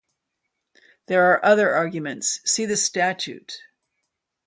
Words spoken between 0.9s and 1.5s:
There are